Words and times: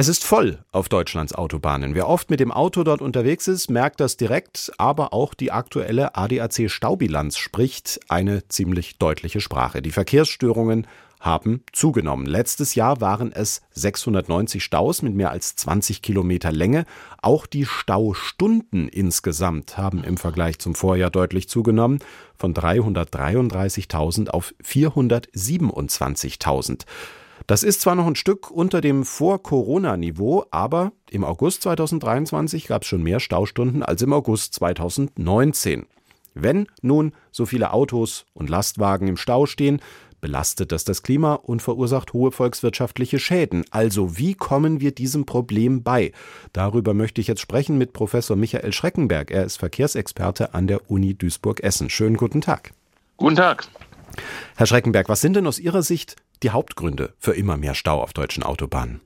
Es 0.00 0.08
ist 0.08 0.24
voll 0.24 0.64
auf 0.72 0.88
Deutschlands 0.88 1.34
Autobahnen. 1.34 1.94
Wer 1.94 2.08
oft 2.08 2.30
mit 2.30 2.40
dem 2.40 2.52
Auto 2.52 2.84
dort 2.84 3.02
unterwegs 3.02 3.46
ist, 3.48 3.68
merkt 3.68 4.00
das 4.00 4.16
direkt, 4.16 4.72
aber 4.78 5.12
auch 5.12 5.34
die 5.34 5.52
aktuelle 5.52 6.16
ADAC-Staubilanz 6.16 7.36
spricht 7.36 8.00
eine 8.08 8.48
ziemlich 8.48 8.96
deutliche 8.96 9.42
Sprache. 9.42 9.82
Die 9.82 9.90
Verkehrsstörungen 9.90 10.86
haben 11.20 11.62
zugenommen. 11.74 12.24
Letztes 12.24 12.74
Jahr 12.74 13.02
waren 13.02 13.30
es 13.30 13.60
690 13.72 14.64
Staus 14.64 15.02
mit 15.02 15.14
mehr 15.14 15.32
als 15.32 15.54
20 15.56 16.00
Kilometer 16.00 16.50
Länge. 16.50 16.86
Auch 17.20 17.44
die 17.44 17.66
Staustunden 17.66 18.88
insgesamt 18.88 19.76
haben 19.76 20.02
im 20.02 20.16
Vergleich 20.16 20.58
zum 20.60 20.74
Vorjahr 20.74 21.10
deutlich 21.10 21.46
zugenommen, 21.46 21.98
von 22.38 22.54
333.000 22.54 24.30
auf 24.30 24.54
427.000. 24.64 26.86
Das 27.46 27.62
ist 27.62 27.80
zwar 27.80 27.94
noch 27.94 28.06
ein 28.06 28.16
Stück 28.16 28.50
unter 28.50 28.80
dem 28.80 29.04
Vor-Corona-Niveau, 29.04 30.44
aber 30.50 30.92
im 31.10 31.24
August 31.24 31.62
2023 31.62 32.66
gab 32.66 32.82
es 32.82 32.88
schon 32.88 33.02
mehr 33.02 33.20
Staustunden 33.20 33.82
als 33.82 34.02
im 34.02 34.12
August 34.12 34.54
2019. 34.54 35.86
Wenn 36.34 36.66
nun 36.80 37.12
so 37.32 37.46
viele 37.46 37.72
Autos 37.72 38.26
und 38.34 38.48
Lastwagen 38.48 39.08
im 39.08 39.16
Stau 39.16 39.46
stehen, 39.46 39.80
belastet 40.20 40.70
das 40.70 40.84
das 40.84 41.02
Klima 41.02 41.34
und 41.34 41.62
verursacht 41.62 42.12
hohe 42.12 42.30
volkswirtschaftliche 42.30 43.18
Schäden. 43.18 43.64
Also 43.70 44.18
wie 44.18 44.34
kommen 44.34 44.80
wir 44.80 44.92
diesem 44.92 45.26
Problem 45.26 45.82
bei? 45.82 46.12
Darüber 46.52 46.94
möchte 46.94 47.20
ich 47.20 47.26
jetzt 47.26 47.40
sprechen 47.40 47.78
mit 47.78 47.92
Professor 47.92 48.36
Michael 48.36 48.72
Schreckenberg. 48.72 49.30
Er 49.30 49.44
ist 49.44 49.56
Verkehrsexperte 49.56 50.54
an 50.54 50.66
der 50.66 50.90
Uni 50.90 51.14
Duisburg-Essen. 51.14 51.90
Schönen 51.90 52.16
guten 52.16 52.40
Tag. 52.40 52.72
Guten 53.16 53.36
Tag. 53.36 53.66
Herr 54.56 54.66
Schreckenberg, 54.66 55.08
was 55.08 55.20
sind 55.20 55.36
denn 55.36 55.46
aus 55.46 55.58
Ihrer 55.58 55.82
Sicht 55.82 56.16
die 56.42 56.50
Hauptgründe 56.50 57.14
für 57.18 57.32
immer 57.32 57.56
mehr 57.56 57.74
Stau 57.74 58.00
auf 58.02 58.12
deutschen 58.12 58.42
Autobahnen? 58.42 59.00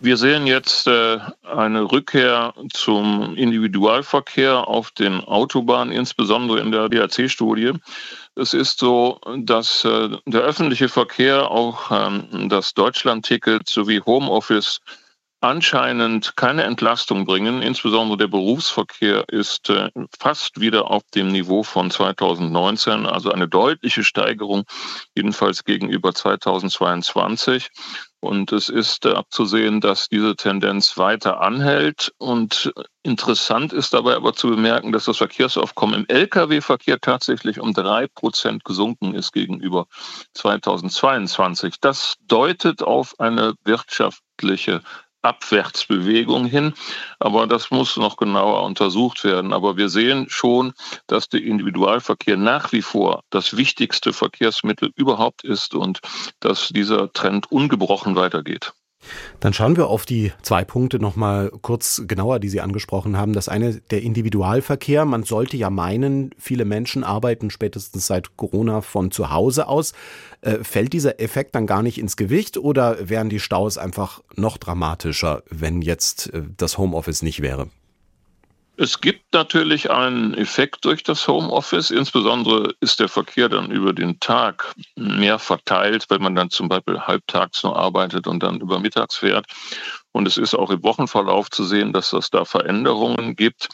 Wir 0.00 0.16
sehen 0.16 0.46
jetzt 0.46 0.86
äh, 0.86 1.18
eine 1.42 1.90
Rückkehr 1.90 2.54
zum 2.72 3.34
Individualverkehr 3.34 4.68
auf 4.68 4.92
den 4.92 5.20
Autobahnen, 5.24 5.92
insbesondere 5.92 6.60
in 6.60 6.70
der 6.70 6.88
DAC-Studie. 6.88 7.72
Es 8.36 8.54
ist 8.54 8.78
so, 8.78 9.20
dass 9.38 9.84
äh, 9.84 10.10
der 10.26 10.42
öffentliche 10.42 10.88
Verkehr, 10.88 11.50
auch 11.50 11.90
ähm, 11.90 12.48
das 12.48 12.74
Deutschland-Ticket 12.74 13.68
sowie 13.68 14.00
Homeoffice 14.06 14.80
anscheinend 15.40 16.36
keine 16.36 16.64
Entlastung 16.64 17.24
bringen. 17.24 17.62
Insbesondere 17.62 18.18
der 18.18 18.26
Berufsverkehr 18.26 19.24
ist 19.28 19.70
äh, 19.70 19.90
fast 20.18 20.60
wieder 20.60 20.90
auf 20.90 21.02
dem 21.14 21.28
Niveau 21.28 21.62
von 21.62 21.90
2019, 21.90 23.06
also 23.06 23.30
eine 23.30 23.48
deutliche 23.48 24.02
Steigerung, 24.02 24.64
jedenfalls 25.14 25.64
gegenüber 25.64 26.12
2022. 26.12 27.68
Und 28.20 28.50
es 28.50 28.68
ist 28.68 29.06
äh, 29.06 29.10
abzusehen, 29.10 29.80
dass 29.80 30.08
diese 30.08 30.34
Tendenz 30.34 30.98
weiter 30.98 31.40
anhält. 31.40 32.12
Und 32.18 32.72
interessant 33.04 33.72
ist 33.72 33.94
dabei 33.94 34.16
aber 34.16 34.34
zu 34.34 34.48
bemerken, 34.48 34.90
dass 34.90 35.04
das 35.04 35.18
Verkehrsaufkommen 35.18 36.00
im 36.00 36.06
Lkw-Verkehr 36.08 36.98
tatsächlich 37.00 37.60
um 37.60 37.74
drei 37.74 38.08
Prozent 38.08 38.64
gesunken 38.64 39.14
ist 39.14 39.32
gegenüber 39.32 39.86
2022. 40.34 41.76
Das 41.80 42.16
deutet 42.26 42.82
auf 42.82 43.14
eine 43.20 43.54
wirtschaftliche 43.62 44.82
Abwärtsbewegung 45.28 46.46
hin. 46.46 46.74
Aber 47.18 47.46
das 47.46 47.70
muss 47.70 47.96
noch 47.96 48.16
genauer 48.16 48.62
untersucht 48.64 49.24
werden. 49.24 49.52
Aber 49.52 49.76
wir 49.76 49.88
sehen 49.88 50.26
schon, 50.28 50.72
dass 51.06 51.28
der 51.28 51.42
Individualverkehr 51.42 52.36
nach 52.36 52.72
wie 52.72 52.82
vor 52.82 53.22
das 53.30 53.56
wichtigste 53.56 54.12
Verkehrsmittel 54.12 54.90
überhaupt 54.96 55.44
ist 55.44 55.74
und 55.74 56.00
dass 56.40 56.68
dieser 56.68 57.12
Trend 57.12 57.52
ungebrochen 57.52 58.16
weitergeht. 58.16 58.72
Dann 59.40 59.52
schauen 59.52 59.76
wir 59.76 59.86
auf 59.86 60.04
die 60.04 60.32
zwei 60.42 60.64
Punkte 60.64 60.98
nochmal 60.98 61.50
kurz 61.62 62.02
genauer, 62.06 62.40
die 62.40 62.48
Sie 62.48 62.60
angesprochen 62.60 63.16
haben. 63.16 63.32
Das 63.32 63.48
eine, 63.48 63.80
der 63.90 64.02
Individualverkehr. 64.02 65.04
Man 65.04 65.22
sollte 65.22 65.56
ja 65.56 65.70
meinen, 65.70 66.30
viele 66.38 66.64
Menschen 66.64 67.04
arbeiten 67.04 67.50
spätestens 67.50 68.06
seit 68.06 68.36
Corona 68.36 68.80
von 68.80 69.10
zu 69.10 69.30
Hause 69.30 69.68
aus. 69.68 69.92
Äh, 70.40 70.64
fällt 70.64 70.92
dieser 70.92 71.20
Effekt 71.20 71.54
dann 71.54 71.66
gar 71.66 71.82
nicht 71.82 71.98
ins 71.98 72.16
Gewicht 72.16 72.58
oder 72.58 73.08
wären 73.08 73.28
die 73.28 73.40
Staus 73.40 73.78
einfach 73.78 74.22
noch 74.34 74.56
dramatischer, 74.58 75.42
wenn 75.50 75.82
jetzt 75.82 76.32
äh, 76.32 76.42
das 76.56 76.78
Homeoffice 76.78 77.22
nicht 77.22 77.40
wäre? 77.40 77.68
Es 78.80 79.00
gibt 79.00 79.34
natürlich 79.34 79.90
einen 79.90 80.34
Effekt 80.34 80.84
durch 80.84 81.02
das 81.02 81.26
Homeoffice. 81.26 81.90
Insbesondere 81.90 82.74
ist 82.78 83.00
der 83.00 83.08
Verkehr 83.08 83.48
dann 83.48 83.72
über 83.72 83.92
den 83.92 84.20
Tag 84.20 84.72
mehr 84.94 85.40
verteilt, 85.40 86.06
wenn 86.10 86.22
man 86.22 86.36
dann 86.36 86.50
zum 86.50 86.68
Beispiel 86.68 87.00
halbtags 87.00 87.64
nur 87.64 87.76
arbeitet 87.76 88.28
und 88.28 88.40
dann 88.40 88.60
über 88.60 88.78
mittags 88.78 89.16
fährt. 89.16 89.46
Und 90.12 90.28
es 90.28 90.36
ist 90.36 90.54
auch 90.54 90.70
im 90.70 90.84
Wochenverlauf 90.84 91.50
zu 91.50 91.64
sehen, 91.64 91.92
dass 91.92 92.12
es 92.12 92.30
da 92.30 92.44
Veränderungen 92.44 93.34
gibt. 93.34 93.68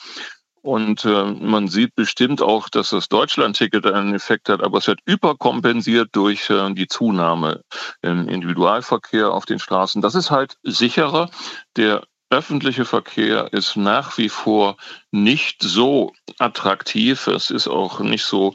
Und 0.62 1.04
äh, 1.04 1.24
man 1.24 1.68
sieht 1.68 1.94
bestimmt 1.94 2.40
auch, 2.40 2.70
dass 2.70 2.88
das 2.88 3.10
Deutschlandticket 3.10 3.84
einen 3.84 4.14
Effekt 4.14 4.48
hat, 4.48 4.62
aber 4.62 4.78
es 4.78 4.86
wird 4.86 5.00
überkompensiert 5.04 6.08
durch 6.12 6.48
äh, 6.48 6.72
die 6.72 6.86
Zunahme 6.86 7.60
im 8.00 8.26
Individualverkehr 8.26 9.30
auf 9.30 9.44
den 9.44 9.58
Straßen. 9.58 10.00
Das 10.00 10.14
ist 10.14 10.30
halt 10.30 10.56
sicherer. 10.62 11.28
Der 11.76 12.04
öffentliche 12.34 12.84
Verkehr 12.84 13.52
ist 13.52 13.76
nach 13.76 14.18
wie 14.18 14.28
vor 14.28 14.76
nicht 15.12 15.62
so 15.62 16.12
attraktiv. 16.38 17.28
Es 17.28 17.50
ist 17.50 17.68
auch 17.68 18.00
nicht 18.00 18.24
so 18.24 18.54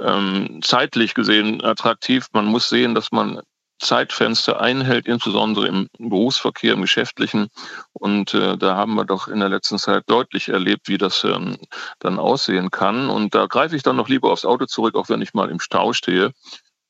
ähm, 0.00 0.60
zeitlich 0.62 1.14
gesehen 1.14 1.62
attraktiv. 1.64 2.28
Man 2.32 2.46
muss 2.46 2.68
sehen, 2.68 2.94
dass 2.94 3.10
man 3.10 3.40
Zeitfenster 3.80 4.60
einhält, 4.60 5.06
insbesondere 5.06 5.66
im 5.66 5.88
Berufsverkehr, 5.98 6.74
im 6.74 6.82
geschäftlichen. 6.82 7.48
Und 7.92 8.32
äh, 8.32 8.56
da 8.56 8.76
haben 8.76 8.94
wir 8.94 9.04
doch 9.04 9.26
in 9.26 9.40
der 9.40 9.48
letzten 9.48 9.78
Zeit 9.78 10.04
deutlich 10.06 10.48
erlebt, 10.48 10.88
wie 10.88 10.96
das 10.96 11.24
ähm, 11.24 11.56
dann 11.98 12.20
aussehen 12.20 12.70
kann. 12.70 13.10
Und 13.10 13.34
da 13.34 13.46
greife 13.46 13.74
ich 13.74 13.82
dann 13.82 13.96
noch 13.96 14.08
lieber 14.08 14.30
aufs 14.30 14.44
Auto 14.44 14.66
zurück, 14.66 14.94
auch 14.94 15.08
wenn 15.08 15.20
ich 15.20 15.34
mal 15.34 15.50
im 15.50 15.60
Stau 15.60 15.92
stehe 15.92 16.32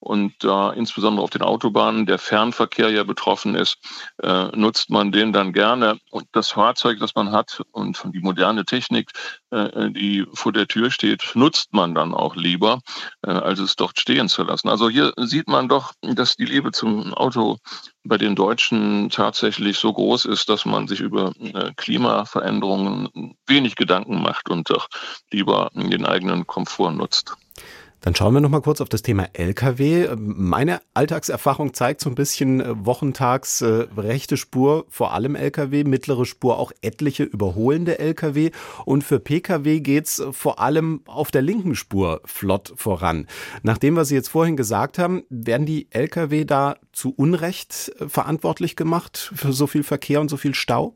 und 0.06 0.34
da 0.38 0.72
äh, 0.72 0.78
insbesondere 0.78 1.22
auf 1.22 1.30
den 1.30 1.42
Autobahnen 1.42 2.06
der 2.06 2.18
Fernverkehr 2.18 2.90
ja 2.90 3.02
betroffen 3.02 3.54
ist, 3.54 3.78
äh, 4.22 4.46
nutzt 4.56 4.90
man 4.90 5.12
den 5.12 5.32
dann 5.32 5.52
gerne. 5.52 5.98
Und 6.10 6.26
das 6.32 6.50
Fahrzeug, 6.50 6.98
das 7.00 7.14
man 7.14 7.32
hat 7.32 7.62
und 7.72 8.02
die 8.14 8.20
moderne 8.20 8.64
Technik, 8.64 9.10
äh, 9.50 9.90
die 9.90 10.24
vor 10.32 10.52
der 10.52 10.68
Tür 10.68 10.90
steht, 10.90 11.32
nutzt 11.34 11.72
man 11.72 11.94
dann 11.94 12.14
auch 12.14 12.36
lieber, 12.36 12.80
äh, 13.22 13.30
als 13.30 13.58
es 13.58 13.76
dort 13.76 13.98
stehen 13.98 14.28
zu 14.28 14.42
lassen. 14.44 14.68
Also 14.68 14.88
hier 14.88 15.12
sieht 15.16 15.48
man 15.48 15.68
doch, 15.68 15.92
dass 16.02 16.36
die 16.36 16.46
Liebe 16.46 16.72
zum 16.72 17.12
Auto 17.14 17.58
bei 18.04 18.16
den 18.16 18.36
Deutschen 18.36 19.10
tatsächlich 19.10 19.78
so 19.78 19.92
groß 19.92 20.26
ist, 20.26 20.48
dass 20.48 20.64
man 20.64 20.86
sich 20.86 21.00
über 21.00 21.32
äh, 21.40 21.72
Klimaveränderungen 21.76 23.34
wenig 23.46 23.74
Gedanken 23.76 24.22
macht 24.22 24.48
und 24.48 24.70
doch 24.70 24.88
lieber 25.32 25.70
den 25.74 26.06
eigenen 26.06 26.46
Komfort 26.46 26.92
nutzt. 26.92 27.36
Dann 28.00 28.14
schauen 28.14 28.34
wir 28.34 28.40
noch 28.40 28.50
mal 28.50 28.60
kurz 28.60 28.80
auf 28.80 28.88
das 28.88 29.02
Thema 29.02 29.28
LKW. 29.32 30.08
Meine 30.16 30.80
Alltagserfahrung 30.94 31.74
zeigt 31.74 32.00
so 32.00 32.10
ein 32.10 32.14
bisschen 32.14 32.60
äh, 32.60 32.86
wochentags 32.86 33.62
äh, 33.62 33.86
rechte 33.96 34.36
Spur, 34.36 34.86
vor 34.88 35.12
allem 35.12 35.34
LKW, 35.34 35.84
mittlere 35.84 36.24
Spur 36.24 36.58
auch 36.58 36.72
etliche 36.82 37.24
überholende 37.24 37.98
LKW 37.98 38.50
und 38.84 39.02
für 39.02 39.18
Pkw 39.18 39.80
geht's 39.80 40.22
vor 40.30 40.60
allem 40.60 41.00
auf 41.06 41.30
der 41.30 41.42
linken 41.42 41.74
Spur 41.74 42.20
flott 42.24 42.72
voran. 42.76 43.26
Nach 43.62 43.78
dem, 43.78 43.96
was 43.96 44.08
Sie 44.08 44.14
jetzt 44.14 44.28
vorhin 44.28 44.56
gesagt 44.56 44.98
haben, 44.98 45.24
werden 45.28 45.66
die 45.66 45.88
LKW 45.90 46.44
da 46.44 46.76
zu 46.92 47.12
Unrecht 47.16 47.92
äh, 47.98 48.08
verantwortlich 48.08 48.76
gemacht 48.76 49.32
für 49.34 49.52
so 49.52 49.66
viel 49.66 49.82
Verkehr 49.82 50.20
und 50.20 50.28
so 50.28 50.36
viel 50.36 50.54
Stau? 50.54 50.94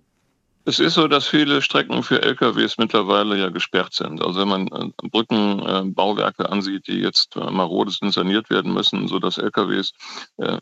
Es 0.67 0.79
ist 0.79 0.95
so, 0.95 1.09
dass 1.09 1.27
viele 1.27 1.63
Strecken 1.63 2.03
für 2.03 2.21
LKWs 2.21 2.77
mittlerweile 2.77 3.39
ja 3.39 3.49
gesperrt 3.49 3.95
sind. 3.95 4.23
Also 4.23 4.41
wenn 4.41 4.49
man 4.49 4.67
äh, 4.69 5.09
Brückenbauwerke 5.09 6.45
äh, 6.45 6.49
ansieht, 6.49 6.87
die 6.87 7.01
jetzt 7.01 7.35
äh, 7.37 7.51
marode 7.51 7.91
sind, 7.91 8.13
saniert 8.13 8.51
werden 8.51 8.75
müssen, 8.75 9.09
sodass 9.09 9.39
LKWs 9.39 9.93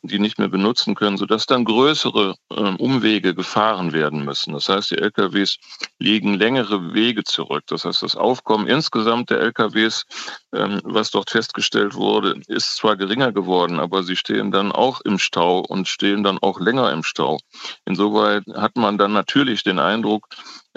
die 0.03 0.19
nicht 0.19 0.39
mehr 0.39 0.49
benutzen 0.49 0.95
können, 0.95 1.17
sodass 1.17 1.47
dann 1.47 1.65
größere 1.65 2.35
ähm, 2.57 2.77
Umwege 2.77 3.35
gefahren 3.35 3.93
werden 3.93 4.25
müssen. 4.25 4.53
Das 4.53 4.69
heißt, 4.69 4.91
die 4.91 4.99
LKWs 4.99 5.59
legen 5.99 6.35
längere 6.35 6.95
Wege 6.95 7.25
zurück. 7.25 7.65
Das 7.67 7.85
heißt, 7.85 8.03
das 8.03 8.17
Aufkommen 8.17 8.67
insgesamt 8.67 9.31
der 9.31 9.41
LKWs, 9.41 10.05
ähm, 10.53 10.81
was 10.85 11.11
dort 11.11 11.31
festgestellt 11.31 11.95
wurde, 11.95 12.41
ist 12.49 12.77
zwar 12.77 12.97
geringer 12.97 13.33
geworden, 13.33 13.79
aber 13.79 14.03
sie 14.03 14.17
stehen 14.17 14.51
dann 14.51 14.73
auch 14.73 15.01
im 15.03 15.19
Stau 15.19 15.61
und 15.61 15.89
stehen 15.89 16.23
dann 16.23 16.39
auch 16.39 16.61
länger 16.61 16.91
im 16.93 17.03
Stau. 17.03 17.39
Insoweit 17.85 18.45
hat 18.55 18.77
man 18.77 18.99
dann 18.99 19.13
natürlich 19.13 19.63
den 19.63 19.79
Eindruck, 19.79 19.98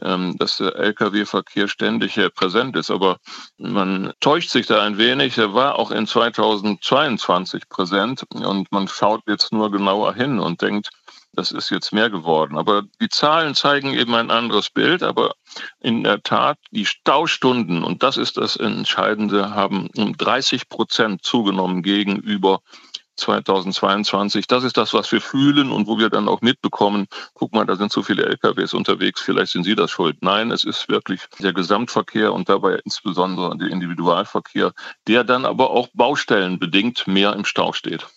ähm, 0.01 0.35
dass 0.37 0.57
der 0.57 0.75
Lkw-Verkehr 0.75 1.67
ständig 1.67 2.19
präsent 2.35 2.75
ist. 2.75 2.91
Aber 2.91 3.17
man 3.57 4.13
täuscht 4.19 4.49
sich 4.49 4.67
da 4.67 4.83
ein 4.83 4.97
wenig. 4.97 5.37
Er 5.37 5.53
war 5.53 5.77
auch 5.77 5.91
in 5.91 6.07
2022 6.07 7.69
präsent 7.69 8.23
und 8.33 8.71
man 8.71 8.87
schaut 8.87 9.21
jetzt 9.27 9.51
nur 9.51 9.71
genauer 9.71 10.13
hin 10.13 10.39
und 10.39 10.61
denkt, 10.61 10.89
das 11.33 11.51
ist 11.51 11.69
jetzt 11.69 11.93
mehr 11.93 12.09
geworden. 12.09 12.57
Aber 12.57 12.83
die 12.99 13.09
Zahlen 13.09 13.55
zeigen 13.55 13.93
eben 13.93 14.13
ein 14.15 14.31
anderes 14.31 14.69
Bild. 14.69 15.01
Aber 15.01 15.33
in 15.79 16.03
der 16.03 16.21
Tat, 16.23 16.57
die 16.71 16.85
Staustunden, 16.85 17.83
und 17.83 18.03
das 18.03 18.17
ist 18.17 18.37
das 18.37 18.57
Entscheidende, 18.57 19.51
haben 19.51 19.89
um 19.95 20.17
30 20.17 20.67
Prozent 20.67 21.23
zugenommen 21.23 21.83
gegenüber 21.83 22.59
2022. 23.21 24.47
Das 24.47 24.63
ist 24.63 24.77
das, 24.77 24.93
was 24.93 25.11
wir 25.11 25.21
fühlen 25.21 25.71
und 25.71 25.87
wo 25.87 25.97
wir 25.97 26.09
dann 26.09 26.27
auch 26.27 26.41
mitbekommen, 26.41 27.07
guck 27.33 27.53
mal, 27.53 27.65
da 27.65 27.75
sind 27.75 27.91
so 27.91 28.03
viele 28.03 28.25
LKWs 28.25 28.73
unterwegs, 28.73 29.21
vielleicht 29.21 29.53
sind 29.53 29.63
Sie 29.63 29.75
das 29.75 29.91
schuld. 29.91 30.17
Nein, 30.21 30.51
es 30.51 30.63
ist 30.63 30.89
wirklich 30.89 31.21
der 31.39 31.53
Gesamtverkehr 31.53 32.33
und 32.33 32.49
dabei 32.49 32.79
insbesondere 32.83 33.57
der 33.57 33.69
Individualverkehr, 33.69 34.73
der 35.07 35.23
dann 35.23 35.45
aber 35.45 35.71
auch 35.71 35.87
baustellenbedingt 35.93 37.07
mehr 37.07 37.33
im 37.33 37.45
Stau 37.45 37.73
steht. 37.73 38.07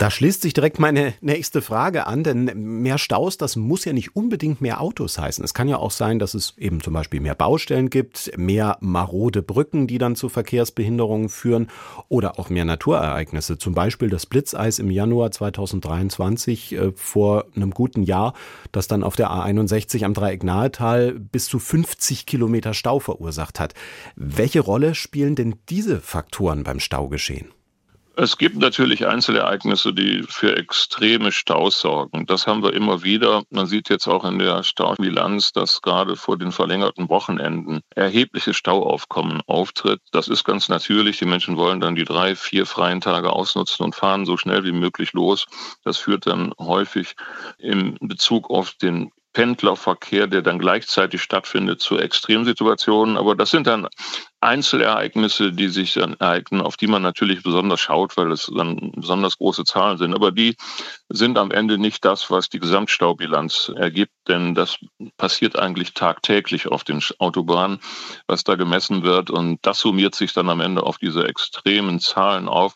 Da 0.00 0.10
schließt 0.10 0.40
sich 0.40 0.54
direkt 0.54 0.78
meine 0.78 1.12
nächste 1.20 1.60
Frage 1.60 2.06
an, 2.06 2.24
denn 2.24 2.46
mehr 2.80 2.96
Staus, 2.96 3.36
das 3.36 3.56
muss 3.56 3.84
ja 3.84 3.92
nicht 3.92 4.16
unbedingt 4.16 4.62
mehr 4.62 4.80
Autos 4.80 5.18
heißen. 5.18 5.44
Es 5.44 5.52
kann 5.52 5.68
ja 5.68 5.76
auch 5.76 5.90
sein, 5.90 6.18
dass 6.18 6.32
es 6.32 6.54
eben 6.56 6.80
zum 6.80 6.94
Beispiel 6.94 7.20
mehr 7.20 7.34
Baustellen 7.34 7.90
gibt, 7.90 8.32
mehr 8.38 8.78
marode 8.80 9.42
Brücken, 9.42 9.86
die 9.86 9.98
dann 9.98 10.16
zu 10.16 10.30
Verkehrsbehinderungen 10.30 11.28
führen 11.28 11.68
oder 12.08 12.38
auch 12.38 12.48
mehr 12.48 12.64
Naturereignisse. 12.64 13.58
Zum 13.58 13.74
Beispiel 13.74 14.08
das 14.08 14.24
Blitzeis 14.24 14.78
im 14.78 14.90
Januar 14.90 15.32
2023 15.32 16.72
äh, 16.72 16.92
vor 16.96 17.44
einem 17.54 17.72
guten 17.72 18.02
Jahr, 18.02 18.32
das 18.72 18.88
dann 18.88 19.02
auf 19.02 19.16
der 19.16 19.30
A61 19.30 20.06
am 20.06 20.14
Dreieck 20.14 20.42
Nahetal 20.44 21.12
bis 21.12 21.44
zu 21.44 21.58
50 21.58 22.24
Kilometer 22.24 22.72
Stau 22.72 23.00
verursacht 23.00 23.60
hat. 23.60 23.74
Welche 24.16 24.60
Rolle 24.60 24.94
spielen 24.94 25.34
denn 25.34 25.56
diese 25.68 26.00
Faktoren 26.00 26.64
beim 26.64 26.80
Staugeschehen? 26.80 27.48
Es 28.22 28.36
gibt 28.36 28.58
natürlich 28.58 29.06
Einzelereignisse, 29.06 29.94
die 29.94 30.24
für 30.28 30.54
extreme 30.54 31.32
Staus 31.32 31.80
sorgen. 31.80 32.26
Das 32.26 32.46
haben 32.46 32.62
wir 32.62 32.74
immer 32.74 33.02
wieder. 33.02 33.44
Man 33.48 33.64
sieht 33.64 33.88
jetzt 33.88 34.06
auch 34.08 34.26
in 34.26 34.38
der 34.38 34.62
Staubilanz, 34.62 35.52
dass 35.52 35.80
gerade 35.80 36.16
vor 36.16 36.36
den 36.36 36.52
verlängerten 36.52 37.08
Wochenenden 37.08 37.80
erhebliches 37.94 38.58
Stauaufkommen 38.58 39.40
auftritt. 39.46 40.02
Das 40.12 40.28
ist 40.28 40.44
ganz 40.44 40.68
natürlich. 40.68 41.18
Die 41.18 41.24
Menschen 41.24 41.56
wollen 41.56 41.80
dann 41.80 41.94
die 41.94 42.04
drei, 42.04 42.36
vier 42.36 42.66
freien 42.66 43.00
Tage 43.00 43.32
ausnutzen 43.32 43.86
und 43.86 43.94
fahren 43.94 44.26
so 44.26 44.36
schnell 44.36 44.64
wie 44.64 44.72
möglich 44.72 45.14
los. 45.14 45.46
Das 45.82 45.96
führt 45.96 46.26
dann 46.26 46.52
häufig 46.58 47.14
im 47.56 47.96
Bezug 48.02 48.50
auf 48.50 48.74
den 48.74 49.12
Pendlerverkehr, 49.32 50.26
der 50.26 50.42
dann 50.42 50.58
gleichzeitig 50.58 51.22
stattfindet, 51.22 51.80
zu 51.80 51.98
Extremsituationen. 51.98 53.16
Aber 53.16 53.36
das 53.36 53.50
sind 53.50 53.66
dann 53.66 53.88
Einzelereignisse, 54.40 55.52
die 55.52 55.68
sich 55.68 55.94
dann 55.94 56.14
ereignen, 56.14 56.62
auf 56.62 56.76
die 56.76 56.86
man 56.86 57.02
natürlich 57.02 57.42
besonders 57.42 57.80
schaut, 57.80 58.16
weil 58.16 58.32
es 58.32 58.50
dann 58.54 58.92
besonders 58.96 59.38
große 59.38 59.64
Zahlen 59.64 59.98
sind. 59.98 60.14
Aber 60.14 60.32
die 60.32 60.56
sind 61.08 61.38
am 61.38 61.50
Ende 61.50 61.78
nicht 61.78 62.04
das, 62.04 62.30
was 62.30 62.48
die 62.48 62.58
Gesamtstaubilanz 62.58 63.72
ergibt, 63.76 64.12
denn 64.28 64.54
das 64.54 64.78
passiert 65.16 65.58
eigentlich 65.58 65.94
tagtäglich 65.94 66.68
auf 66.68 66.84
den 66.84 67.02
Autobahnen, 67.18 67.80
was 68.26 68.44
da 68.44 68.56
gemessen 68.56 69.02
wird. 69.04 69.30
Und 69.30 69.58
das 69.62 69.78
summiert 69.78 70.14
sich 70.14 70.32
dann 70.32 70.48
am 70.48 70.60
Ende 70.60 70.82
auf 70.82 70.98
diese 70.98 71.26
extremen 71.26 72.00
Zahlen 72.00 72.48
auf. 72.48 72.74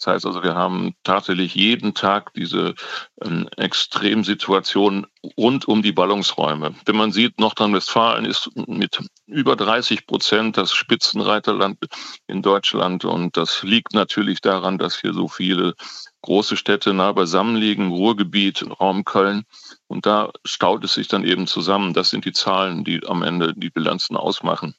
Das 0.00 0.14
heißt 0.14 0.26
also, 0.26 0.42
wir 0.42 0.54
haben 0.54 0.94
tatsächlich 1.04 1.54
jeden 1.54 1.92
Tag 1.92 2.32
diese 2.32 2.74
ähm, 3.22 3.48
Extremsituationen 3.58 5.06
rund 5.36 5.68
um 5.68 5.82
die 5.82 5.92
Ballungsräume. 5.92 6.74
Wenn 6.86 6.96
man 6.96 7.12
sieht, 7.12 7.38
Nordrhein-Westfalen 7.38 8.24
ist 8.24 8.50
mit 8.66 8.98
über 9.26 9.56
30 9.56 10.06
Prozent 10.06 10.56
das 10.56 10.72
Spitzenreiterland 10.72 11.78
in 12.26 12.40
Deutschland. 12.40 13.04
Und 13.04 13.36
das 13.36 13.62
liegt 13.62 13.92
natürlich 13.92 14.40
daran, 14.40 14.78
dass 14.78 14.98
hier 14.98 15.12
so 15.12 15.28
viele 15.28 15.74
große 16.22 16.56
Städte 16.56 16.94
nah 16.94 17.12
beisammen 17.12 17.56
liegen, 17.56 17.92
Ruhrgebiet, 17.92 18.64
Raum 18.80 19.04
Köln. 19.04 19.44
Und 19.86 20.06
da 20.06 20.30
staut 20.46 20.82
es 20.82 20.94
sich 20.94 21.08
dann 21.08 21.24
eben 21.24 21.46
zusammen. 21.46 21.92
Das 21.92 22.08
sind 22.08 22.24
die 22.24 22.32
Zahlen, 22.32 22.84
die 22.84 23.06
am 23.06 23.22
Ende 23.22 23.52
die 23.54 23.70
Bilanzen 23.70 24.16
ausmachen. 24.16 24.74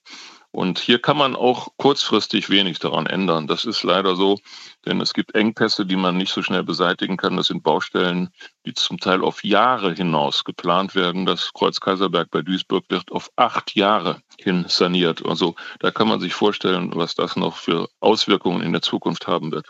Und 0.54 0.80
hier 0.80 1.00
kann 1.00 1.16
man 1.18 1.36
auch 1.36 1.70
kurzfristig 1.78 2.50
wenig 2.50 2.80
daran 2.80 3.06
ändern. 3.06 3.48
Das 3.48 3.64
ist 3.64 3.84
leider 3.84 4.18
so, 4.18 4.38
denn 4.86 5.00
es 5.00 5.14
gibt 5.14 5.34
Engpässe, 5.34 5.86
die 5.86 5.96
man 5.96 6.18
nicht 6.18 6.34
so 6.34 6.44
schnell 6.44 6.64
beseitigen 6.64 7.16
kann. 7.16 7.38
Das 7.38 7.48
sind 7.48 7.64
Baustellen, 7.64 8.30
die 8.66 8.74
zum 8.74 9.00
Teil 9.00 9.24
auf 9.24 9.46
Jahre 9.46 9.94
hinaus 9.94 10.44
geplant 10.44 10.94
werden. 10.94 11.26
Das 11.26 11.54
Kreuz 11.54 11.80
Kaiserberg 11.80 12.30
bei 12.32 12.42
Duisburg 12.42 12.84
wird 12.90 13.12
auf 13.14 13.32
acht 13.38 13.76
Jahre 13.76 14.22
hin 14.38 14.66
saniert. 14.68 15.26
Also 15.26 15.56
da 15.80 15.90
kann 15.90 16.10
man 16.10 16.20
sich 16.20 16.34
vorstellen, 16.34 16.92
was 16.96 17.16
das 17.16 17.38
noch 17.38 17.56
für 17.56 17.88
Auswirkungen 18.02 18.62
in 18.62 18.74
der 18.74 18.82
Zukunft 18.82 19.28
haben 19.28 19.52
wird 19.54 19.68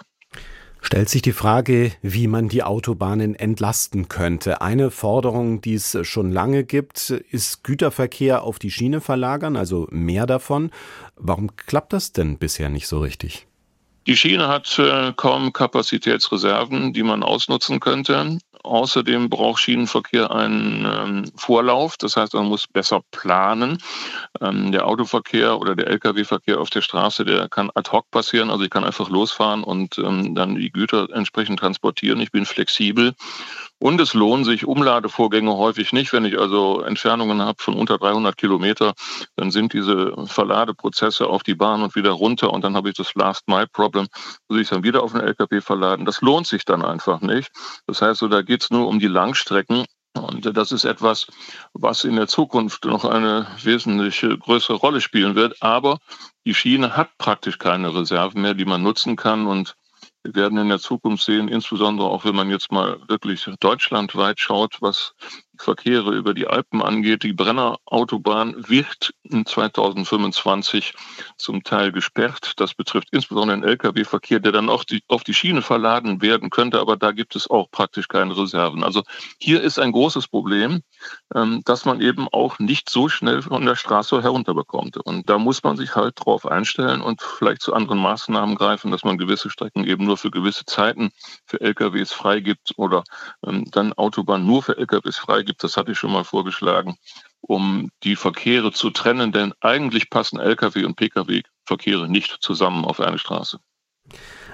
stellt 0.81 1.09
sich 1.09 1.21
die 1.21 1.31
Frage, 1.31 1.91
wie 2.01 2.27
man 2.27 2.49
die 2.49 2.63
Autobahnen 2.63 3.35
entlasten 3.35 4.09
könnte. 4.09 4.61
Eine 4.61 4.91
Forderung, 4.91 5.61
die 5.61 5.75
es 5.75 5.97
schon 6.03 6.31
lange 6.31 6.63
gibt, 6.63 7.11
ist 7.11 7.63
Güterverkehr 7.63 8.43
auf 8.43 8.59
die 8.59 8.71
Schiene 8.71 8.99
verlagern, 8.99 9.55
also 9.55 9.87
mehr 9.91 10.25
davon. 10.25 10.71
Warum 11.15 11.55
klappt 11.55 11.93
das 11.93 12.11
denn 12.11 12.37
bisher 12.37 12.69
nicht 12.69 12.87
so 12.87 12.99
richtig? 12.99 13.47
Die 14.07 14.15
Schiene 14.15 14.47
hat 14.47 14.79
äh, 14.79 15.13
kaum 15.15 15.53
Kapazitätsreserven, 15.53 16.91
die 16.91 17.03
man 17.03 17.21
ausnutzen 17.21 17.79
könnte. 17.79 18.39
Außerdem 18.63 19.29
braucht 19.29 19.61
Schienenverkehr 19.61 20.31
einen 20.31 20.85
ähm, 20.85 21.31
Vorlauf, 21.35 21.97
das 21.97 22.15
heißt, 22.15 22.33
man 22.33 22.45
muss 22.45 22.67
besser 22.67 23.01
planen. 23.11 23.77
Ähm, 24.39 24.71
der 24.71 24.87
Autoverkehr 24.87 25.59
oder 25.59 25.75
der 25.75 25.87
Lkw-Verkehr 25.87 26.59
auf 26.59 26.69
der 26.69 26.81
Straße, 26.81 27.25
der 27.25 27.49
kann 27.49 27.71
ad 27.73 27.91
hoc 27.91 28.09
passieren. 28.11 28.49
Also 28.49 28.63
ich 28.63 28.69
kann 28.69 28.83
einfach 28.83 29.09
losfahren 29.09 29.63
und 29.63 29.97
ähm, 29.97 30.35
dann 30.35 30.55
die 30.55 30.71
Güter 30.71 31.07
entsprechend 31.11 31.59
transportieren. 31.59 32.19
Ich 32.19 32.31
bin 32.31 32.45
flexibel 32.45 33.13
und 33.81 33.99
es 33.99 34.13
lohnen 34.13 34.45
sich 34.45 34.65
Umladevorgänge 34.65 35.57
häufig 35.57 35.91
nicht. 35.91 36.13
Wenn 36.13 36.23
ich 36.23 36.37
also 36.39 36.81
Entfernungen 36.81 37.41
habe 37.41 37.61
von 37.61 37.73
unter 37.73 37.97
300 37.97 38.37
Kilometer, 38.37 38.93
dann 39.35 39.49
sind 39.49 39.73
diese 39.73 40.13
Verladeprozesse 40.27 41.25
auf 41.25 41.41
die 41.41 41.55
Bahn 41.55 41.81
und 41.81 41.95
wieder 41.95 42.11
runter 42.11 42.53
und 42.53 42.63
dann 42.63 42.75
habe 42.75 42.89
ich 42.89 42.95
das 42.95 43.15
Last-Mile-Problem, 43.15 44.07
muss 44.47 44.59
ich 44.59 44.69
dann 44.69 44.83
wieder 44.83 45.01
auf 45.01 45.13
den 45.13 45.21
LKW 45.21 45.61
verladen. 45.61 46.05
Das 46.05 46.21
lohnt 46.21 46.45
sich 46.45 46.63
dann 46.63 46.85
einfach 46.85 47.21
nicht. 47.21 47.49
Das 47.87 48.03
heißt, 48.03 48.19
so 48.19 48.27
da 48.27 48.43
geht 48.51 48.63
es 48.63 48.69
nur 48.69 48.89
um 48.89 48.99
die 48.99 49.07
Langstrecken. 49.07 49.85
Und 50.13 50.57
das 50.57 50.73
ist 50.73 50.83
etwas, 50.83 51.27
was 51.71 52.03
in 52.03 52.17
der 52.17 52.27
Zukunft 52.27 52.83
noch 52.83 53.05
eine 53.05 53.47
wesentliche 53.63 54.37
größere 54.37 54.75
Rolle 54.75 54.99
spielen 54.99 55.35
wird. 55.35 55.63
Aber 55.63 55.99
die 56.45 56.53
Schiene 56.53 56.97
hat 56.97 57.17
praktisch 57.17 57.59
keine 57.59 57.95
Reserven 57.95 58.41
mehr, 58.41 58.53
die 58.53 58.65
man 58.65 58.83
nutzen 58.83 59.15
kann. 59.15 59.47
Und 59.47 59.77
wir 60.23 60.35
werden 60.35 60.57
in 60.57 60.67
der 60.67 60.79
Zukunft 60.79 61.23
sehen, 61.23 61.47
insbesondere 61.47 62.09
auch 62.09 62.25
wenn 62.25 62.35
man 62.35 62.49
jetzt 62.49 62.73
mal 62.73 62.99
wirklich 63.07 63.49
deutschlandweit 63.61 64.41
schaut, 64.41 64.81
was 64.81 65.13
Verkehre 65.61 66.13
über 66.15 66.33
die 66.33 66.47
Alpen 66.47 66.81
angeht. 66.81 67.23
Die 67.23 67.33
Brennerautobahn 67.33 68.55
wird 68.67 69.13
in 69.23 69.45
2025 69.45 70.93
zum 71.37 71.63
Teil 71.63 71.91
gesperrt. 71.91 72.53
Das 72.57 72.73
betrifft 72.73 73.09
insbesondere 73.11 73.59
den 73.59 73.69
Lkw-Verkehr, 73.69 74.39
der 74.39 74.51
dann 74.51 74.69
auch 74.69 74.83
die, 74.83 75.03
auf 75.07 75.23
die 75.23 75.33
Schiene 75.33 75.61
verladen 75.61 76.21
werden 76.21 76.49
könnte, 76.49 76.79
aber 76.79 76.97
da 76.97 77.11
gibt 77.11 77.35
es 77.35 77.49
auch 77.49 77.69
praktisch 77.71 78.07
keine 78.07 78.37
Reserven. 78.37 78.83
Also 78.83 79.03
hier 79.39 79.61
ist 79.61 79.79
ein 79.79 79.91
großes 79.91 80.27
Problem, 80.27 80.81
dass 81.65 81.85
man 81.85 82.01
eben 82.01 82.27
auch 82.27 82.59
nicht 82.59 82.89
so 82.89 83.07
schnell 83.07 83.41
von 83.41 83.65
der 83.65 83.75
Straße 83.75 84.21
herunterbekommt. 84.21 84.97
Und 84.97 85.29
da 85.29 85.37
muss 85.37 85.63
man 85.63 85.77
sich 85.77 85.95
halt 85.95 86.15
drauf 86.17 86.45
einstellen 86.45 87.01
und 87.01 87.21
vielleicht 87.21 87.61
zu 87.61 87.73
anderen 87.73 87.99
Maßnahmen 87.99 88.55
greifen, 88.55 88.91
dass 88.91 89.03
man 89.03 89.17
gewisse 89.17 89.49
Strecken 89.49 89.85
eben 89.85 90.05
nur 90.05 90.17
für 90.17 90.31
gewisse 90.31 90.65
Zeiten 90.65 91.11
für 91.45 91.61
LKWs 91.61 92.11
freigibt 92.11 92.73
oder 92.77 93.03
ähm, 93.45 93.65
dann 93.71 93.93
Autobahn 93.93 94.45
nur 94.45 94.63
für 94.63 94.77
LKWs 94.77 95.17
freigibt 95.17 95.51
gibt. 95.51 95.63
Das 95.63 95.77
hatte 95.77 95.91
ich 95.91 95.97
schon 95.97 96.11
mal 96.11 96.23
vorgeschlagen, 96.23 96.97
um 97.41 97.91
die 98.03 98.15
Verkehre 98.15 98.71
zu 98.71 98.89
trennen, 98.89 99.31
denn 99.31 99.53
eigentlich 99.59 100.09
passen 100.09 100.39
Lkw 100.39 100.85
und 100.85 100.95
Pkw-Verkehre 100.95 102.07
nicht 102.07 102.37
zusammen 102.41 102.85
auf 102.85 102.99
eine 102.99 103.19
Straße. 103.19 103.59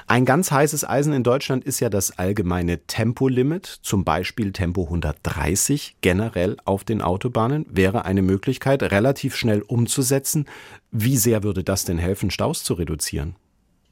Ein 0.09 0.23
ganz 0.23 0.51
heißes 0.51 0.87
Eisen 0.87 1.11
in 1.11 1.23
Deutschland 1.23 1.65
ist 1.65 1.81
ja 1.81 1.89
das 1.89 2.17
allgemeine 2.17 2.79
Tempolimit, 2.87 3.65
zum 3.65 4.05
Beispiel 4.05 4.53
Tempo 4.53 4.85
130 4.85 5.97
generell 5.99 6.55
auf 6.63 6.85
den 6.85 7.01
Autobahnen, 7.01 7.65
wäre 7.69 8.05
eine 8.05 8.21
Möglichkeit, 8.21 8.83
relativ 8.83 9.35
schnell 9.35 9.61
umzusetzen. 9.61 10.45
Wie 10.91 11.17
sehr 11.17 11.43
würde 11.43 11.65
das 11.65 11.83
denn 11.83 11.97
helfen, 11.97 12.31
Staus 12.31 12.63
zu 12.63 12.75
reduzieren? 12.75 13.35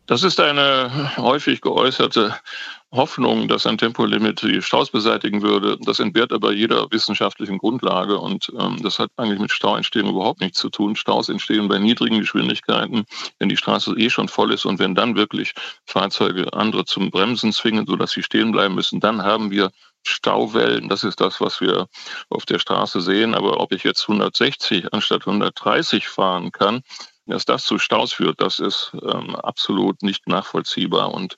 Das 0.08 0.22
ist 0.22 0.40
eine 0.40 1.18
häufig 1.18 1.62
geäußerte 1.62 2.36
Hoffnung, 2.92 3.48
dass 3.48 3.66
ein 3.66 3.80
Tempolimit 3.80 4.44
die 4.44 4.62
Staus 4.62 4.92
beseitigen 4.92 5.42
würde. 5.42 5.78
Das 5.82 6.00
entbehrt 6.00 6.32
aber 6.32 6.54
jeder 6.54 6.92
wissenschaftlichen 6.92 7.58
Grundlage 7.58 8.20
und 8.20 8.52
ähm, 8.60 8.82
das 8.84 9.00
hat 9.00 9.10
eigentlich 9.18 9.40
mit 9.40 9.52
Stauentstehung 9.52 10.12
überhaupt 10.12 10.42
nichts 10.42 10.60
zu 10.60 10.70
tun. 10.70 10.96
Staus 10.96 11.28
entstehen 11.30 11.68
bei 11.68 11.80
niedrigen 11.80 12.20
Geschwindigkeiten, 12.20 13.06
wenn 13.40 13.50
die 13.50 13.58
Straße 13.58 13.96
eh 13.98 14.12
schon 14.12 14.28
voll 14.28 14.54
ist 14.54 14.66
und 14.66 14.78
wenn 14.78 14.94
dann 14.94 15.16
wirklich 15.16 15.54
Fahrzeuge 15.86 16.54
andere 16.54 16.86
zum 16.86 17.10
Bremsen 17.10 17.52
zwingen, 17.52 17.88
sodass 17.88 18.12
sie 18.12 18.22
stehen 18.22 18.52
bleiben 18.52 18.76
müssen, 18.76 19.00
dann 19.00 19.24
haben 19.24 19.50
wir 19.50 19.72
Stauwellen. 20.04 20.88
Das 20.88 21.04
ist 21.04 21.20
das, 21.20 21.42
was 21.42 21.62
wir 21.62 21.88
auf 22.30 22.46
der 22.46 22.60
Straße 22.60 23.02
sehen. 23.02 23.34
Aber 23.34 23.60
ob 23.60 23.74
ich 23.74 23.84
jetzt 23.84 24.04
160 24.04 24.94
anstatt 24.94 25.26
130 25.26 26.08
fahren 26.08 26.52
kann, 26.52 26.84
dass 27.26 27.46
das 27.46 27.66
zu 27.66 27.80
Staus 27.80 28.14
führt, 28.14 28.42
das 28.42 28.60
ist 28.60 28.92
ähm, 28.94 29.36
absolut 29.36 30.02
nicht 30.04 30.28
nachvollziehbar 30.28 31.14
und 31.14 31.38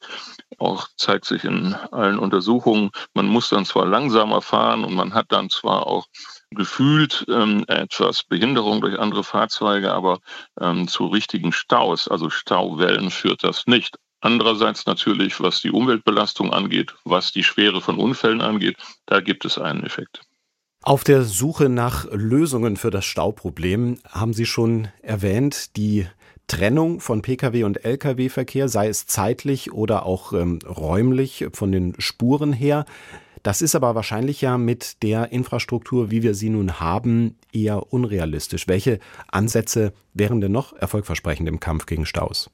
auch 0.58 0.88
zeigt 0.98 1.26
sich 1.26 1.44
in 1.44 1.74
allen 1.92 2.20
Untersuchungen. 2.20 2.92
Man 3.14 3.28
muss 3.28 3.50
dann 3.50 3.66
zwar 3.66 3.86
langsamer 3.86 4.42
fahren 4.42 4.84
und 4.84 4.94
man 4.94 5.14
hat 5.14 5.32
dann 5.32 5.50
zwar 5.50 5.88
auch 5.88 6.08
gefühlt 6.52 7.26
ähm, 7.30 7.66
etwas 7.68 8.24
Behinderung 8.24 8.82
durch 8.82 9.00
andere 9.00 9.24
Fahrzeuge, 9.24 9.94
aber 9.94 10.20
ähm, 10.60 10.88
zu 10.88 11.08
richtigen 11.08 11.52
Staus, 11.52 12.08
also 12.08 12.30
Stauwellen, 12.30 13.12
führt 13.12 13.44
das 13.44 13.68
nicht. 13.68 13.98
Andererseits 14.22 14.86
natürlich, 14.86 15.40
was 15.40 15.62
die 15.62 15.72
Umweltbelastung 15.72 16.52
angeht, 16.52 16.96
was 17.04 17.32
die 17.32 17.44
Schwere 17.44 17.82
von 17.82 18.00
Unfällen 18.00 18.42
angeht, 18.42 18.78
da 19.06 19.22
gibt 19.22 19.46
es 19.46 19.58
einen 19.58 19.84
Effekt. 19.84 20.27
Auf 20.88 21.04
der 21.04 21.24
Suche 21.24 21.68
nach 21.68 22.06
Lösungen 22.14 22.78
für 22.78 22.92
das 22.92 23.04
Stauproblem 23.04 23.98
haben 24.10 24.32
Sie 24.32 24.46
schon 24.46 24.88
erwähnt, 25.02 25.76
die 25.76 26.08
Trennung 26.48 27.02
von 27.02 27.22
Pkw 27.22 27.66
und 27.66 27.84
Lkw-Verkehr, 27.84 28.70
sei 28.70 28.88
es 28.88 29.06
zeitlich 29.06 29.74
oder 29.74 30.06
auch 30.06 30.32
ähm, 30.32 30.60
räumlich 30.66 31.48
von 31.52 31.74
den 31.74 31.94
Spuren 32.00 32.54
her. 32.54 32.86
Das 33.44 33.62
ist 33.62 33.76
aber 33.76 33.96
wahrscheinlich 33.96 34.40
ja 34.40 34.58
mit 34.58 35.04
der 35.04 35.34
Infrastruktur, 35.34 36.10
wie 36.10 36.24
wir 36.24 36.34
sie 36.34 36.48
nun 36.48 36.80
haben, 36.80 37.36
eher 37.52 37.92
unrealistisch. 37.92 38.70
Welche 38.70 39.00
Ansätze 39.28 39.92
wären 40.14 40.40
denn 40.40 40.54
noch 40.54 40.72
erfolgversprechend 40.72 41.50
im 41.50 41.60
Kampf 41.60 41.86
gegen 41.86 42.06
Staus? 42.06 42.50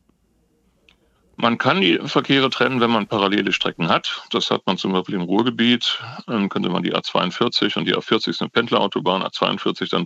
Man 1.36 1.58
kann 1.58 1.82
die 1.82 1.98
Verkehre 2.06 2.50
trennen, 2.50 2.80
wenn 2.80 2.92
man 2.92 3.08
parallele 3.08 3.52
Strecken 3.54 3.90
hat. 3.90 4.24
Das 4.30 4.52
hat 4.52 4.62
man 4.68 4.78
zum 4.78 4.94
Beispiel 4.94 5.16
im 5.16 5.24
Ruhrgebiet. 5.24 6.00
Dann 6.28 6.48
könnte 6.48 6.70
man 6.70 6.84
die 6.84 6.94
A42 6.94 7.78
und 7.78 7.86
die 7.86 7.96
A40 7.96 8.30
ist 8.30 8.42
eine 8.42 8.50
Pendlerautobahn, 8.50 9.24
A42 9.24 9.90
dann 9.90 10.06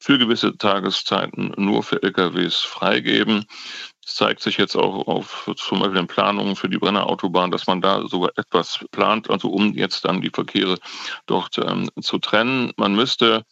für 0.00 0.18
gewisse 0.18 0.56
Tageszeiten 0.56 1.54
nur 1.56 1.84
für 1.84 2.02
LKWs 2.02 2.60
freigeben. 2.60 3.46
Es 4.04 4.16
zeigt 4.16 4.42
sich 4.42 4.58
jetzt 4.58 4.76
auch 4.76 5.06
auf 5.06 5.50
zum 5.56 5.78
Beispiel 5.78 6.00
in 6.00 6.06
Planungen 6.06 6.56
für 6.56 6.68
die 6.68 6.78
Brennerautobahn, 6.78 7.50
dass 7.50 7.66
man 7.66 7.80
da 7.80 8.06
sogar 8.06 8.32
etwas 8.36 8.84
plant, 8.90 9.30
also 9.30 9.48
um 9.48 9.72
jetzt 9.74 10.04
dann 10.04 10.20
die 10.20 10.30
Verkehre 10.30 10.76
dort 11.26 11.56
ähm, 11.58 11.88
zu 12.00 12.18
trennen. 12.18 12.72
Man 12.76 12.94
müsste 12.94 13.44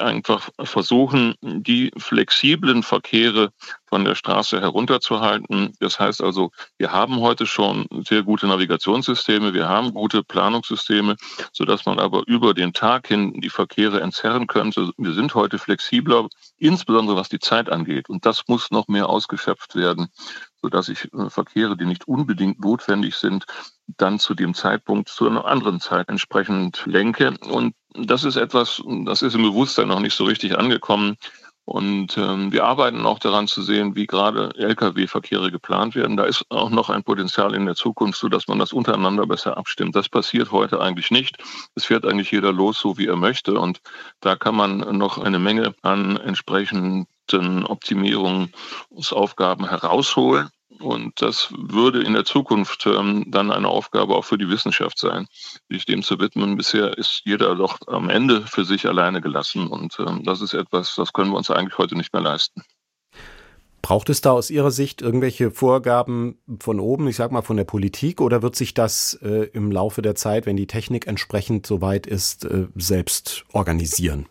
einfach 0.00 0.48
versuchen, 0.60 1.34
die 1.42 1.90
flexiblen 1.96 2.82
Verkehre 2.82 3.52
von 3.86 4.04
der 4.04 4.14
Straße 4.14 4.60
herunterzuhalten. 4.60 5.72
Das 5.80 5.98
heißt 5.98 6.22
also, 6.22 6.50
wir 6.76 6.92
haben 6.92 7.20
heute 7.20 7.46
schon 7.46 7.86
sehr 8.06 8.22
gute 8.22 8.46
Navigationssysteme, 8.46 9.54
wir 9.54 9.68
haben 9.68 9.94
gute 9.94 10.22
Planungssysteme, 10.22 11.16
sodass 11.52 11.86
man 11.86 11.98
aber 11.98 12.22
über 12.26 12.54
den 12.54 12.72
Tag 12.72 13.08
hin 13.08 13.40
die 13.40 13.50
Verkehre 13.50 14.00
entzerren 14.00 14.46
könnte. 14.46 14.90
Wir 14.96 15.12
sind 15.14 15.34
heute 15.34 15.58
flexibler, 15.58 16.28
insbesondere 16.58 17.16
was 17.16 17.28
die 17.28 17.38
Zeit 17.38 17.70
angeht. 17.70 18.08
Und 18.08 18.26
das 18.26 18.44
muss 18.48 18.70
noch 18.70 18.88
mehr 18.88 19.08
ausgeschöpft 19.08 19.74
werden, 19.74 20.08
sodass 20.60 20.88
ich 20.88 21.12
äh, 21.14 21.30
Verkehre, 21.30 21.76
die 21.76 21.86
nicht 21.86 22.06
unbedingt 22.06 22.60
notwendig 22.60 23.16
sind, 23.16 23.46
dann 23.96 24.18
zu 24.18 24.34
dem 24.34 24.54
Zeitpunkt 24.54 25.08
zu 25.08 25.28
einer 25.28 25.46
anderen 25.46 25.80
Zeit 25.80 26.08
entsprechend 26.08 26.82
lenke. 26.86 27.34
Und 27.48 27.74
das 27.94 28.24
ist 28.24 28.36
etwas, 28.36 28.82
das 29.04 29.22
ist 29.22 29.34
im 29.34 29.42
Bewusstsein 29.42 29.88
noch 29.88 30.00
nicht 30.00 30.14
so 30.14 30.24
richtig 30.24 30.58
angekommen. 30.58 31.16
Und 31.68 32.16
ähm, 32.16 32.50
wir 32.50 32.64
arbeiten 32.64 33.04
auch 33.04 33.18
daran 33.18 33.46
zu 33.46 33.60
sehen, 33.60 33.94
wie 33.94 34.06
gerade 34.06 34.54
Lkw-Verkehre 34.56 35.50
geplant 35.50 35.94
werden. 35.94 36.16
Da 36.16 36.24
ist 36.24 36.46
auch 36.48 36.70
noch 36.70 36.88
ein 36.88 37.04
Potenzial 37.04 37.54
in 37.54 37.66
der 37.66 37.74
Zukunft, 37.74 38.18
so 38.18 38.30
dass 38.30 38.48
man 38.48 38.58
das 38.58 38.72
untereinander 38.72 39.26
besser 39.26 39.58
abstimmt. 39.58 39.94
Das 39.94 40.08
passiert 40.08 40.50
heute 40.50 40.80
eigentlich 40.80 41.10
nicht. 41.10 41.36
Es 41.74 41.84
fährt 41.84 42.06
eigentlich 42.06 42.30
jeder 42.30 42.54
los, 42.54 42.78
so 42.78 42.96
wie 42.96 43.06
er 43.06 43.16
möchte. 43.16 43.60
Und 43.60 43.82
da 44.20 44.34
kann 44.34 44.54
man 44.54 44.78
noch 44.96 45.18
eine 45.18 45.38
Menge 45.38 45.74
an 45.82 46.16
entsprechenden 46.16 47.06
Optimierungsaufgaben 47.66 49.68
herausholen. 49.68 50.48
Und 50.80 51.20
das 51.20 51.52
würde 51.56 52.02
in 52.02 52.12
der 52.12 52.24
Zukunft 52.24 52.86
ähm, 52.86 53.24
dann 53.28 53.50
eine 53.50 53.68
Aufgabe 53.68 54.14
auch 54.14 54.24
für 54.24 54.38
die 54.38 54.48
Wissenschaft 54.48 54.98
sein, 54.98 55.26
sich 55.68 55.84
dem 55.86 56.02
zu 56.02 56.18
widmen. 56.18 56.56
Bisher 56.56 56.96
ist 56.96 57.22
jeder 57.24 57.54
doch 57.54 57.78
am 57.86 58.10
Ende 58.10 58.42
für 58.42 58.64
sich 58.64 58.86
alleine 58.86 59.20
gelassen. 59.20 59.66
Und 59.66 59.96
ähm, 59.98 60.22
das 60.24 60.40
ist 60.40 60.54
etwas, 60.54 60.94
das 60.94 61.12
können 61.12 61.30
wir 61.30 61.36
uns 61.36 61.50
eigentlich 61.50 61.78
heute 61.78 61.96
nicht 61.96 62.12
mehr 62.12 62.22
leisten. 62.22 62.62
Braucht 63.82 64.10
es 64.10 64.20
da 64.20 64.32
aus 64.32 64.50
Ihrer 64.50 64.70
Sicht 64.70 65.02
irgendwelche 65.02 65.50
Vorgaben 65.50 66.38
von 66.60 66.80
oben, 66.80 67.08
ich 67.08 67.16
sage 67.16 67.32
mal 67.32 67.42
von 67.42 67.56
der 67.56 67.64
Politik, 67.64 68.20
oder 68.20 68.42
wird 68.42 68.56
sich 68.56 68.74
das 68.74 69.18
äh, 69.22 69.48
im 69.52 69.70
Laufe 69.70 70.02
der 70.02 70.14
Zeit, 70.14 70.46
wenn 70.46 70.56
die 70.56 70.66
Technik 70.66 71.06
entsprechend 71.06 71.66
soweit 71.66 72.06
ist, 72.06 72.44
äh, 72.44 72.66
selbst 72.74 73.44
organisieren? 73.52 74.26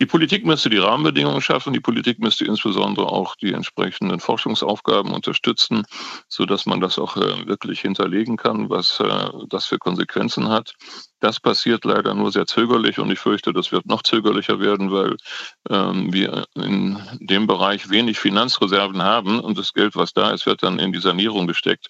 Die 0.00 0.06
Politik 0.06 0.46
müsste 0.46 0.70
die 0.70 0.78
Rahmenbedingungen 0.78 1.42
schaffen. 1.42 1.74
Die 1.74 1.80
Politik 1.80 2.20
müsste 2.20 2.46
insbesondere 2.46 3.06
auch 3.06 3.36
die 3.36 3.52
entsprechenden 3.52 4.18
Forschungsaufgaben 4.18 5.12
unterstützen, 5.12 5.84
so 6.26 6.46
dass 6.46 6.64
man 6.64 6.80
das 6.80 6.98
auch 6.98 7.18
äh, 7.18 7.46
wirklich 7.46 7.82
hinterlegen 7.82 8.38
kann, 8.38 8.70
was 8.70 8.98
äh, 8.98 9.28
das 9.50 9.66
für 9.66 9.78
Konsequenzen 9.78 10.48
hat. 10.48 10.72
Das 11.20 11.38
passiert 11.38 11.84
leider 11.84 12.14
nur 12.14 12.32
sehr 12.32 12.46
zögerlich 12.46 12.98
und 12.98 13.10
ich 13.10 13.18
fürchte, 13.18 13.52
das 13.52 13.72
wird 13.72 13.84
noch 13.84 14.02
zögerlicher 14.02 14.58
werden, 14.58 14.90
weil 14.90 15.16
ähm, 15.68 16.10
wir 16.14 16.46
in 16.54 16.98
dem 17.20 17.46
Bereich 17.46 17.90
wenig 17.90 18.18
Finanzreserven 18.18 19.02
haben 19.02 19.38
und 19.38 19.58
das 19.58 19.74
Geld, 19.74 19.96
was 19.96 20.14
da 20.14 20.30
ist, 20.30 20.46
wird 20.46 20.62
dann 20.62 20.78
in 20.78 20.92
die 20.92 21.00
Sanierung 21.00 21.46
gesteckt. 21.46 21.88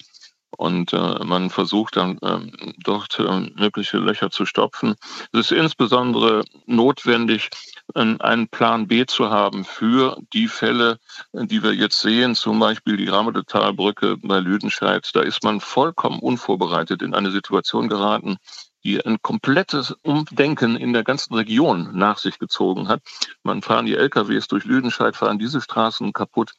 Und 0.61 0.93
äh, 0.93 1.25
man 1.25 1.49
versucht 1.49 1.97
dann 1.97 2.19
ähm, 2.23 2.53
dort 2.85 3.19
äh, 3.19 3.51
mögliche 3.59 3.97
Löcher 3.97 4.31
zu 4.31 4.45
stopfen. 4.45 4.95
Es 5.33 5.51
ist 5.51 5.53
insbesondere 5.53 6.45
notwendig, 6.67 7.49
einen 7.95 8.49
Plan 8.49 8.87
B 8.87 9.07
zu 9.07 9.31
haben 9.31 9.65
für 9.65 10.19
die 10.35 10.49
Fälle, 10.49 10.99
die 11.33 11.63
wir 11.63 11.73
jetzt 11.73 12.01
sehen, 12.01 12.35
zum 12.35 12.59
Beispiel 12.59 12.99
die 12.99 13.09
Ramedetalbrücke 13.09 14.19
bei 14.19 14.39
Lüdenscheid. 14.39 15.09
Da 15.15 15.23
ist 15.23 15.43
man 15.45 15.61
vollkommen 15.61 16.21
unvorbereitet 16.21 17.01
in 17.01 17.15
eine 17.15 17.31
Situation 17.31 17.89
geraten, 17.89 18.37
die 18.85 19.05
ein 19.05 19.21
komplettes 19.23 19.93
Umdenken 20.03 20.77
in 20.77 20.93
der 20.93 21.05
ganzen 21.05 21.35
Region 21.35 21.91
nach 21.93 22.19
sich 22.19 22.39
gezogen 22.39 22.89
hat. 22.89 23.03
Man 23.43 23.63
fahren 23.63 23.87
die 23.87 23.95
LKWs 23.95 24.49
durch 24.49 24.65
Lüdenscheid, 24.65 25.17
fahren 25.17 25.39
diese 25.39 25.61
Straßen 25.61 26.13
kaputt 26.13 26.53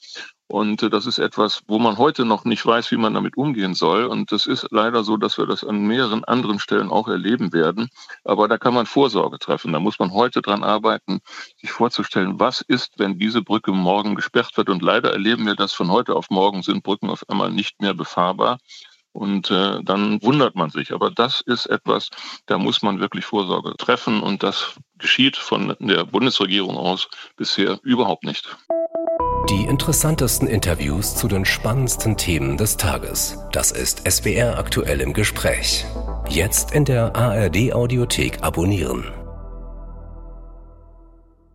und 0.51 0.83
äh, 0.83 0.89
das 0.89 1.05
ist 1.05 1.17
etwas, 1.17 1.61
wo 1.67 1.79
man 1.79 1.97
heute 1.97 2.25
noch 2.25 2.43
nicht 2.43 2.65
weiß, 2.65 2.91
wie 2.91 2.97
man 2.97 3.13
damit 3.13 3.37
umgehen 3.37 3.73
soll. 3.73 4.05
Und 4.05 4.33
es 4.33 4.45
ist 4.45 4.67
leider 4.69 5.03
so, 5.05 5.15
dass 5.15 5.37
wir 5.37 5.45
das 5.45 5.63
an 5.63 5.87
mehreren 5.87 6.25
anderen 6.25 6.59
Stellen 6.59 6.91
auch 6.91 7.07
erleben 7.07 7.53
werden. 7.53 7.87
Aber 8.25 8.49
da 8.49 8.57
kann 8.57 8.73
man 8.73 8.85
Vorsorge 8.85 9.39
treffen. 9.39 9.71
Da 9.71 9.79
muss 9.79 9.97
man 9.97 10.11
heute 10.11 10.41
dran 10.41 10.63
arbeiten, 10.63 11.21
sich 11.55 11.71
vorzustellen, 11.71 12.39
was 12.39 12.59
ist, 12.59 12.99
wenn 12.99 13.17
diese 13.17 13.41
Brücke 13.41 13.71
morgen 13.71 14.15
gesperrt 14.15 14.57
wird. 14.57 14.69
Und 14.69 14.81
leider 14.81 15.13
erleben 15.13 15.45
wir 15.45 15.55
das 15.55 15.71
von 15.71 15.89
heute 15.89 16.15
auf 16.15 16.29
morgen 16.29 16.63
sind 16.63 16.83
Brücken 16.83 17.09
auf 17.09 17.23
einmal 17.29 17.51
nicht 17.51 17.81
mehr 17.81 17.93
befahrbar. 17.93 18.57
Und 19.13 19.51
äh, 19.51 19.83
dann 19.83 20.21
wundert 20.21 20.55
man 20.55 20.69
sich. 20.69 20.93
Aber 20.93 21.11
das 21.11 21.41
ist 21.41 21.65
etwas, 21.65 22.09
da 22.45 22.57
muss 22.57 22.81
man 22.81 22.99
wirklich 22.99 23.25
Vorsorge 23.25 23.75
treffen. 23.77 24.21
Und 24.21 24.43
das 24.43 24.75
geschieht 24.97 25.35
von 25.35 25.75
der 25.79 26.05
Bundesregierung 26.05 26.77
aus 26.77 27.09
bisher 27.35 27.79
überhaupt 27.83 28.23
nicht. 28.23 28.55
Die 29.49 29.63
interessantesten 29.63 30.47
Interviews 30.47 31.15
zu 31.15 31.27
den 31.27 31.45
spannendsten 31.45 32.15
Themen 32.15 32.57
des 32.57 32.77
Tages. 32.77 33.37
Das 33.51 33.71
ist 33.71 34.09
SWR 34.09 34.57
aktuell 34.57 35.01
im 35.01 35.13
Gespräch. 35.13 35.85
Jetzt 36.29 36.71
in 36.71 36.85
der 36.85 37.15
ARD 37.15 37.73
Audiothek 37.73 38.43
abonnieren. 38.43 39.20